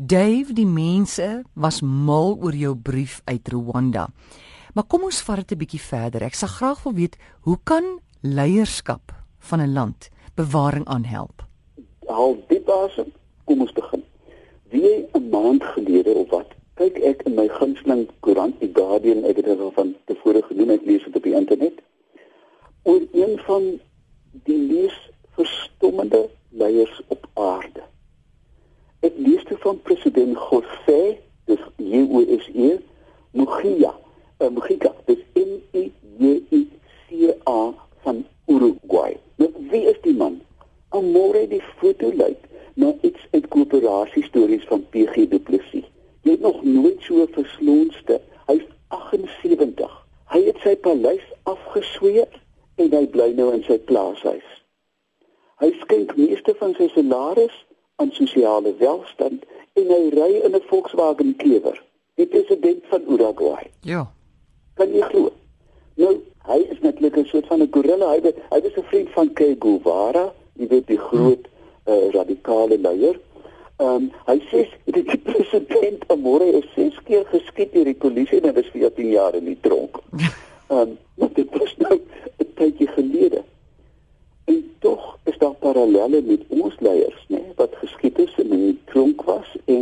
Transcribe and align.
Dave, 0.00 0.54
die 0.56 0.64
mense 0.64 1.42
was 1.52 1.82
mal 1.84 2.32
oor 2.40 2.54
jou 2.56 2.72
brief 2.72 3.18
uit 3.28 3.48
Rwanda. 3.52 4.06
Maar 4.72 4.86
kom 4.88 5.02
ons 5.04 5.18
vat 5.26 5.42
dit 5.44 5.52
'n 5.52 5.60
bietjie 5.60 5.80
verder. 5.80 6.22
Ek 6.22 6.34
sal 6.34 6.48
graag 6.48 6.82
wil 6.84 6.94
weet, 6.94 7.16
hoe 7.40 7.58
kan 7.64 8.00
leierskap 8.22 9.12
van 9.38 9.60
'n 9.60 9.72
land 9.72 10.08
bewaring 10.34 10.86
aanhelp? 10.86 11.44
Haal 12.08 12.36
diep 12.48 12.68
asem. 12.68 13.12
Kom 13.44 13.60
ons 13.60 13.72
begin. 13.72 14.02
Wie 14.70 15.06
'n 15.12 15.28
maand 15.28 15.64
gelede 15.64 16.14
of 16.14 16.30
wat 16.30 16.48
kyk 16.74 16.96
ek 16.98 17.22
in 17.26 17.34
my 17.34 17.48
gunsteling 17.48 18.08
koerant 18.20 18.60
die 18.60 18.72
Guardian 18.72 19.24
ek 19.24 19.36
het 19.36 19.44
dit 19.44 19.60
al 19.60 19.70
van 19.70 19.94
tevore 20.06 20.42
genoem 20.42 20.70
ek 20.70 20.84
lees 20.84 21.04
dit 21.04 21.16
op 21.16 21.22
die 21.22 21.36
internet 21.36 21.76
oor 22.82 23.02
een 23.12 23.38
van 23.38 23.80
die 24.44 24.58
mees 24.58 24.96
verstommende 25.36 26.30
leiers 26.48 27.02
op 27.08 27.28
aarde 27.34 27.80
lees 27.80 27.89
van 29.64 29.80
president 29.88 30.38
José 30.48 31.00
dis 31.50 31.62
J 31.76 32.04
O 32.10 32.24
S 32.38 32.48
E 32.54 32.70
Mujica 33.36 33.94
uh, 34.40 34.48
Mujica 34.48 34.92
dis 35.06 35.22
M 35.34 35.56
I 35.76 35.86
J 36.18 36.34
I 36.50 36.62
C 37.06 37.34
A 37.44 37.60
van 38.04 38.24
Uruguay 38.46 39.16
nou 39.36 39.52
wie 39.72 39.86
is 39.92 40.00
die 40.06 40.16
man 40.16 40.40
Amore 40.96 41.46
die 41.48 41.62
foto 41.78 42.10
lyk 42.22 42.48
na 42.74 42.92
iets 43.06 43.22
uit 43.30 43.48
koöperasie 43.48 44.26
stories 44.26 44.66
van 44.72 44.86
PG 44.90 45.28
Du 45.30 45.38
Plessis 45.38 45.88
Jy 46.22 46.30
het 46.30 46.40
nog 46.40 46.62
nooit 46.62 47.02
so 47.02 47.26
versloonste. 47.32 48.20
Hy's 48.46 48.64
78. 48.88 50.06
Hy 50.30 50.40
het 50.44 50.58
sy 50.62 50.76
paleis 50.76 51.24
afgesweer 51.48 52.28
en 52.76 52.92
hy 52.92 53.06
bly 53.12 53.30
nou 53.38 53.48
in 53.54 53.64
sy 53.64 53.78
plaashuis. 53.88 54.46
Hy 55.60 55.70
skenk 55.80 56.12
meeste 56.18 56.54
van 56.60 56.74
sy 56.76 56.90
salaris 56.92 57.56
aan 58.00 58.12
sosiale 58.16 58.74
welstand 58.80 59.44
en 59.80 59.92
hy 59.94 60.02
ry 60.14 60.32
in 60.46 60.56
'n 60.56 60.62
Volkswagen 60.70 61.36
Klewer. 61.36 61.82
Die 62.14 62.26
president 62.26 62.84
van 62.88 63.02
Uruguay. 63.08 63.70
Ja. 63.80 64.06
Kan 64.74 64.92
jy 64.92 65.00
glo? 65.00 65.32
Nou, 65.94 66.20
hy 66.48 66.58
is 66.72 66.80
netlik 66.80 67.16
'n 67.16 67.24
soort 67.24 67.46
van 67.46 67.62
'n 67.62 67.68
gorilla. 67.70 68.10
Hy 68.12 68.20
hy 68.50 68.60
was 68.60 68.76
'n 68.76 68.88
vriend 68.90 69.10
van 69.10 69.30
Che 69.34 69.56
Guevara, 69.58 70.32
jy 70.52 70.66
weet 70.68 70.86
die 70.86 70.98
groot 70.98 71.48
uh, 71.86 72.10
radikale 72.12 72.78
leier. 72.78 73.18
Ehm 73.80 73.88
um, 73.88 74.10
hy 74.26 74.38
sê 74.50 74.66
die 74.84 75.18
president 75.24 76.04
môre 76.20 76.44
is 76.58 76.66
ses 76.74 76.96
keer 77.04 77.24
geskiet 77.32 77.72
deur 77.72 77.88
die 77.88 77.96
polisie 77.96 78.40
en 78.40 78.50
hy 78.50 78.52
was 78.58 78.68
vir 78.72 78.90
10 78.96 79.12
jaar 79.14 79.34
in 79.38 79.46
die 79.48 79.60
tronk. 79.60 79.96
Ehm 80.70 80.80
um, 80.80 80.98
maar 81.16 81.32
dit 81.34 81.48
was 81.58 81.72
nou 81.76 81.96
'n 81.96 82.52
tydjie 82.54 82.88
gelede. 82.88 83.42
En 84.44 84.60
tog 84.78 85.18
is 85.24 85.38
daar 85.38 85.54
parallelle 85.54 86.22
met 86.22 86.44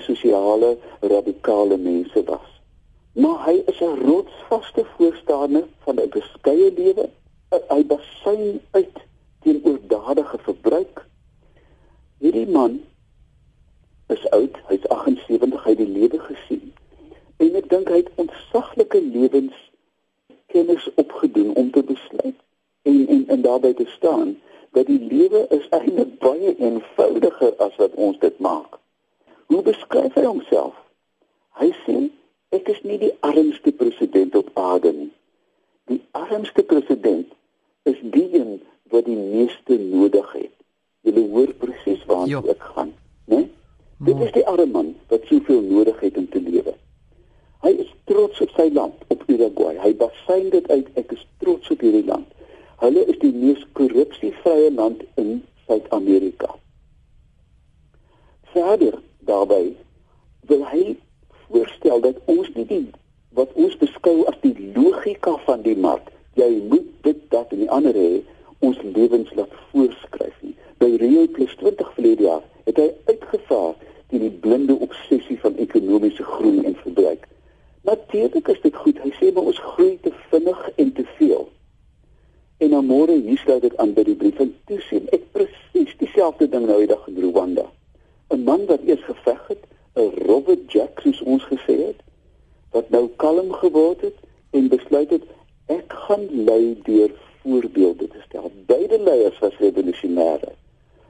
en 0.00 0.14
sosiale 0.14 0.78
radikale 1.00 1.76
mense 1.76 2.24
was. 2.24 2.60
Maar 3.12 3.44
hy 3.44 3.62
is 3.66 3.80
'n 3.80 4.00
rotsvaste 4.06 4.84
voorstander 4.96 5.64
van 5.84 5.94
'n 6.00 6.08
beskeie 6.08 6.72
lewe. 6.72 7.08
Hy 7.68 7.86
basyn 7.86 8.60
uit 8.70 8.96
teen 9.42 9.60
oordadige 9.64 10.38
verbruik. 10.38 11.06
Hierdie 12.18 12.48
man 12.48 12.80
is 14.06 14.30
oud, 14.30 14.56
hy's 14.68 14.88
78, 14.88 15.64
hy 15.64 15.70
het 15.70 15.78
die 15.78 15.88
lewe 15.88 16.18
gesien. 16.18 16.72
En 17.36 17.54
ek 17.54 17.68
dink 17.68 17.88
hy 17.88 17.96
het 17.96 18.10
ontsaglike 18.14 19.02
lewens 19.02 19.70
kennis 20.46 20.88
opgedoen 20.94 21.54
om 21.54 21.70
te 21.70 21.82
besluit 21.82 22.38
en 22.82 23.08
en 23.08 23.28
en 23.28 23.42
daarbey 23.42 23.74
te 23.74 23.86
staan 23.86 24.38
dat 24.70 24.86
die 24.86 25.00
lewe 25.00 25.46
is 25.48 25.68
eintlik 25.68 26.18
baie 26.18 26.56
eenvoudiger 26.56 27.54
as 27.56 27.76
wat 27.76 27.94
ons 27.94 28.18
dit 28.18 28.38
maak. 28.38 28.79
Hoe 29.50 29.62
beskryf 29.66 30.14
hy 30.14 30.22
homself? 30.28 30.76
Hy 31.58 31.72
sê 31.82 31.96
ek 32.54 32.68
is 32.70 32.76
nie 32.86 33.00
die 33.02 33.14
armste 33.26 33.72
president 33.74 34.36
op 34.38 34.52
aarde 34.54 34.92
nie. 34.94 35.08
Die 35.90 35.98
armste 36.14 36.62
president 36.62 37.32
is 37.90 37.98
die 38.14 38.28
een 38.38 38.60
wat 38.94 39.08
die 39.10 39.18
meeste 39.18 39.78
nodig 39.80 40.28
het. 40.36 40.54
Jy 41.02 41.24
hoor 41.32 41.50
presies 41.58 42.06
waarna 42.06 42.44
ek 42.54 42.62
gaan, 42.76 42.94
né? 43.26 43.40
Nee? 43.40 43.50
Dit 44.06 44.22
is 44.28 44.30
die 44.38 44.46
arme 44.46 44.68
man 44.70 44.94
wat 45.10 45.26
soveel 45.26 45.66
nodig 45.66 45.98
het 46.06 46.22
om 46.22 46.30
te 46.30 46.44
lewe. 46.46 46.76
Hy 47.66 47.74
is 47.82 47.90
trots 48.06 48.38
op 48.46 48.54
sy 48.54 48.70
land, 48.70 49.02
op 49.10 49.26
Uruguay. 49.26 49.74
Hy 49.82 49.92
basyn 49.98 50.46
dit 50.54 50.70
uit, 50.70 50.94
ek 50.94 51.18
is 51.18 51.26
trots 51.42 51.74
op 51.74 51.82
hierdie 51.82 52.06
land. 52.06 52.30
Hulle 52.86 53.02
is 53.10 53.18
die 53.18 53.34
mees 53.34 53.66
korrupsievrye 53.74 54.70
land 54.78 55.02
in 55.20 55.40
Suid-Amerika. 55.66 56.54
Verder 58.54 59.02
daarbey 59.30 59.70
wil 60.50 60.66
hy 60.72 60.84
voorstel 61.46 62.02
dat 62.06 62.18
ons 62.30 62.50
nie 62.56 62.66
die 62.66 62.86
wat 63.38 63.52
ons 63.54 63.76
beskou 63.78 64.24
as 64.30 64.38
die 64.42 64.54
logika 64.74 65.36
van 65.46 65.62
die 65.62 65.76
mark, 65.78 66.10
jy 66.38 66.50
moet 66.70 66.88
dit 67.06 67.20
dat 67.30 67.52
en 67.54 67.62
die 67.62 67.70
ander 67.70 67.94
hê, 67.94 68.22
ons 68.66 68.78
lewens 68.82 69.30
laat 69.38 69.52
voorskryf 69.70 70.34
nie. 70.42 70.56
By 70.82 70.90
Rio 71.00 71.26
Plus 71.36 71.54
20 71.62 71.94
verlede 71.94 72.26
jaar 72.26 72.42
het 72.66 72.80
hy 72.80 72.88
uitgevaar 73.08 73.78
teen 74.10 74.26
die 74.26 74.34
blinde 74.42 74.76
obsessie 74.82 75.38
van 75.44 75.56
ekonomiese 75.62 76.26
groei 76.26 76.64
en 76.66 76.76
verbruik. 76.82 77.28
Natuurlik 77.86 78.48
is 78.48 78.60
dit 78.66 78.76
goed. 78.76 78.98
Hy 79.00 79.12
sê 79.16 79.30
maar 79.32 79.48
ons 79.52 79.62
groei 79.72 79.94
te 80.02 80.12
vinnig 80.32 80.66
en 80.76 80.92
te 80.98 81.06
veel. 81.16 81.46
En 82.60 82.74
dan 82.74 82.88
môre 82.90 83.16
hier 83.16 83.38
sluit 83.40 83.62
dit 83.64 83.76
aan 83.80 83.94
by 83.96 84.04
die 84.04 84.18
brief 84.18 84.36
van 84.42 84.52
toesien. 84.68 85.06
Ek 85.16 85.30
presies 85.32 85.94
dieselfde 86.02 86.50
ding 86.50 86.66
nou 86.68 86.82
eendag 86.82 87.06
in 87.08 87.22
Rwanda. 87.30 87.69
'n 88.40 88.44
Man 88.44 88.66
wat 88.66 88.80
eers 88.86 89.04
geveg 89.04 89.42
het, 89.48 89.64
'n 89.94 90.12
Robert 90.26 90.72
Jack 90.72 91.00
soos 91.00 91.20
ons 91.20 91.44
gesê 91.44 91.76
het, 91.86 92.00
wat 92.70 92.90
nou 92.90 93.08
kalm 93.16 93.52
geword 93.52 94.00
het 94.00 94.16
en 94.50 94.68
besluit 94.68 95.10
het 95.10 95.24
ek 95.66 95.92
gaan 95.92 96.24
lei 96.44 96.80
deur 96.82 97.10
voorbeelde 97.42 98.08
te 98.08 98.20
stel. 98.26 98.50
Beide 98.66 98.98
leiers 98.98 99.38
was 99.38 99.58
revolusionêre. 99.58 100.52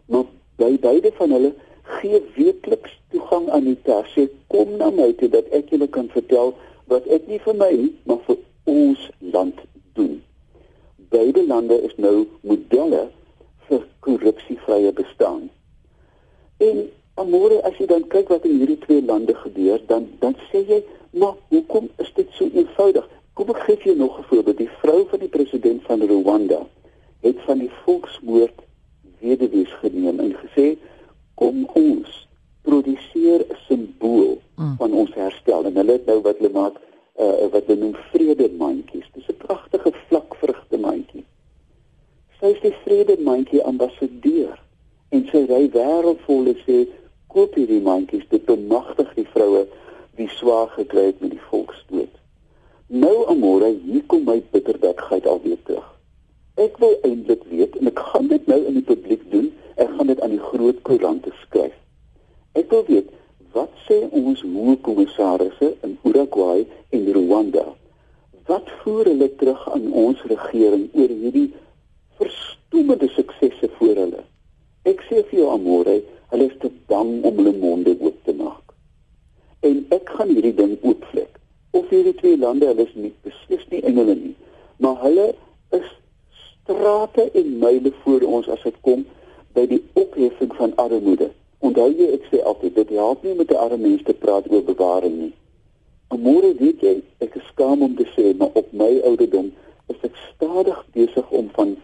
Maar 0.05 0.25
by 0.57 0.79
beide 0.79 1.13
van 1.13 1.31
hulle 1.31 1.53
gee 1.83 2.23
weekliks 2.35 2.99
toegang 3.11 3.49
aan 3.51 3.65
die 3.65 3.79
tasse 3.83 4.29
kom 4.47 4.77
na 4.77 4.91
my 4.91 5.13
toe 5.13 5.29
dat 5.29 5.49
ek 5.57 5.71
julle 5.71 5.89
kan 5.89 6.09
vertel 6.09 6.55
wat 6.91 7.07
ek 7.07 7.27
nie 7.27 7.41
vir 7.47 7.57
my 7.57 7.73
maar 8.05 8.23
vir 8.27 8.39
ons 8.65 9.09
land 9.19 9.59
doen. 9.99 10.21
Beide 11.11 11.47
lande 11.47 11.81
is 11.87 11.97
nou 11.97 12.27
modelle 12.41 13.09
vir 13.69 13.87
korrupsievrye 14.07 14.93
bestaan. 14.93 15.49
En 16.59 16.89
amore 17.15 17.63
as 17.63 17.77
jy 17.79 17.87
dan 17.87 18.07
kyk 18.09 18.29
wat 18.29 18.45
in 18.45 18.59
hierdie 18.59 18.79
twee 18.79 19.03
lande 19.03 19.35
gebeur, 19.35 19.81
dan 19.87 20.09
dan 20.21 20.37
sê 20.51 20.65
jy, 20.69 20.83
maar 21.11 21.35
hoekom 21.49 21.89
is 21.99 22.13
dit 22.15 22.29
so 22.33 22.49
eenvoudig? 22.55 23.09
Kom 23.35 23.51
ek 23.51 23.63
gee 23.67 23.77
jou 23.85 23.97
nog 23.97 24.19
'n 24.19 24.29
voorbeeld. 24.29 24.59
Die 24.59 24.77
vrou 24.83 25.07
van 25.09 25.19
die 25.19 25.29
president 25.29 25.83
van 25.83 26.03
Rwanda 26.03 26.67
het 27.21 27.37
van 27.47 27.59
die 27.59 27.71
volksmoord 27.85 28.59
weduwees 29.21 29.73
geneem 29.81 30.21
en 30.21 30.35
gesê 30.37 30.77
kom 31.35 31.65
ons 31.75 32.29
produseer 32.63 33.45
'n 33.49 33.57
simbool 33.69 34.39
mm. 34.57 34.77
van 34.77 34.93
ons 34.93 35.15
herstel 35.15 35.65
en 35.65 35.77
hulle 35.77 35.93
het 35.93 36.07
nou 36.07 36.21
wat 36.21 36.39
hulle 36.39 36.53
maak 36.53 36.77
uh, 37.21 37.49
wat 37.53 37.67
hulle 37.67 37.81
noem 37.81 37.97
vredemandjies. 38.13 39.09
Dis 39.15 39.29
'n 39.29 39.37
pragtige 39.37 39.93
vlakvrugte 40.09 40.79
mandjie. 40.79 41.25
Sy 42.41 42.47
is 42.47 42.61
die 42.61 42.77
vredemandjie 42.85 43.63
ambassadeur 43.63 44.57
en 45.09 45.27
sy 45.33 45.45
ry 45.49 45.65
wêreldvol 45.75 46.47
en 46.53 46.61
sê 46.67 46.87
koop 47.35 47.55
hierdie 47.59 47.83
mandjies 47.85 48.27
dit 48.31 48.45
bemagtig 48.49 49.15
die 49.17 49.29
vroue 49.35 49.67
wie 50.19 50.29
swaar 50.37 50.69
gekry 50.77 51.11
het 51.11 51.21
met 51.25 51.35
die 51.37 51.47
volksdood. 51.51 52.13
Nou 52.87 53.17
amore, 53.31 53.73
hier 53.87 54.05
kom 54.11 54.27
my 54.27 54.41
bitterdekheid 54.53 55.27
alweer 55.27 55.59
terug. 55.65 55.87
Ek 56.61 56.77
wil 56.83 56.99
eintlik 57.07 57.47
weet 57.49 57.79
en 57.79 57.89
ek 57.89 58.03
gaan 58.13 58.29
dit 58.29 58.47
nou 58.51 58.59
in 58.67 58.81
die 58.81 58.89
publiek 58.89 59.23
doen 59.31 59.53
Ek 59.81 59.89
gaan 59.97 60.07
dit 60.07 60.21
aan 60.21 60.35
die 60.35 60.43
groot 60.45 60.83
koerante 60.83 61.31
skryf. 61.41 61.77
Ek 62.53 62.69
wil 62.69 62.83
weet 62.89 63.09
wat 63.55 63.73
sê 63.87 63.97
ons 64.13 64.43
hoë 64.45 64.77
kommissarisse 64.85 65.71
in 65.87 65.95
Uruguay 66.07 66.67
en 66.93 67.07
Rwanda? 67.17 67.65
Wat 68.51 68.69
voer 68.83 69.09
hulle 69.09 69.31
terug 69.41 69.63
aan 69.73 69.87
ons 70.03 70.21
regering 70.29 70.85
oor 70.93 71.15
hierdie 71.23 71.49
verstommende 72.21 73.09
suksesse 73.15 73.71
voor 73.79 74.03
hulle? 74.03 74.23
Ek 74.85 75.01
sê 75.09 75.25
vir 75.31 75.41
jou 75.41 75.49
amore, 75.55 75.90
bang 77.01 77.25
om 77.25 77.37
hulle 77.37 77.53
monde 77.57 77.97
oop 78.01 78.25
te 78.25 78.35
maak. 78.37 78.75
En 79.61 79.85
ek 79.95 80.11
gaan 80.17 80.33
hierdie 80.35 80.55
ding 80.55 80.77
oopvlek. 80.83 81.39
Of 81.71 81.89
hierdie 81.89 82.17
twee 82.19 82.39
lande, 82.39 82.69
hulle 82.69 82.85
is 82.85 82.95
nie 82.95 83.13
beslis 83.25 83.67
nie 83.73 83.83
engele 83.89 84.17
nie, 84.19 84.37
maar 84.83 84.99
hulle 85.05 85.31
is 85.77 85.89
strate 86.45 87.29
en 87.41 87.53
myle 87.63 87.93
voor 88.03 88.27
ons 88.39 88.49
as 88.53 88.65
dit 88.67 88.81
kom 88.87 89.05
by 89.57 89.67
die 89.71 89.81
opheffing 90.01 90.53
van 90.59 90.75
armoede. 90.83 91.31
Onthou 91.65 91.89
jy 91.93 92.09
ek 92.17 92.27
sê 92.33 92.41
altyd 92.47 92.77
dit 92.81 92.93
help 92.99 93.25
nie 93.25 93.37
met 93.39 93.53
'n 93.53 93.63
arme 93.65 93.79
mens 93.87 94.03
te 94.05 94.15
praat 94.15 94.51
oor 94.51 94.65
bewaring 94.65 95.17
nie. 95.21 95.35
Môre 96.11 96.53
weet 96.59 96.81
jy, 96.83 97.03
ek 97.21 97.37
is 97.37 97.47
skaam 97.53 97.83
om 97.83 97.95
te 97.97 98.07
sê, 98.17 98.35
maar 98.37 98.51
op 98.55 98.73
my 98.73 99.01
ouderdom 99.05 99.53
is 99.89 100.01
ek 100.03 100.17
stadig 100.35 100.85
besig 100.93 101.31
om 101.31 101.49
van 101.53 101.77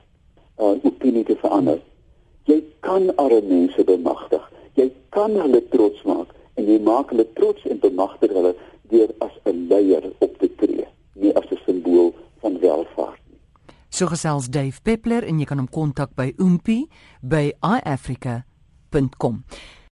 uh, 0.58 0.74
opinie 0.82 1.24
te 1.24 1.36
verander. 1.36 1.80
Jy 2.44 2.62
kan 2.80 3.16
arme 3.16 3.40
mense 3.48 3.84
bemagtig. 3.84 4.42
Jy 4.76 4.90
kan 5.14 5.36
hulle 5.40 5.62
trots 5.72 6.02
maak 6.04 6.32
en 6.60 6.68
jy 6.68 6.78
maak 6.84 7.12
hulle 7.12 7.26
trots 7.38 7.64
en 7.70 7.80
bemagtig 7.80 8.32
hulle 8.36 8.54
deur 8.92 9.10
as 9.24 9.32
'n 9.44 9.68
leier 9.68 10.04
op 10.20 10.38
te 10.38 10.48
tree, 10.56 10.86
nie 11.14 11.32
as 11.36 11.48
'n 11.50 11.58
simbool 11.66 12.14
van 12.42 12.58
welvaart 12.60 13.20
nie. 13.30 13.40
So 13.90 14.06
gesels 14.06 14.48
Dave 14.48 14.80
Peppler 14.82 15.24
en 15.24 15.38
jy 15.38 15.44
kan 15.44 15.58
hom 15.58 15.68
kontak 15.68 16.14
by 16.14 16.32
oompie 16.38 16.88
by 17.22 17.52
iafrica.com. 17.62 19.44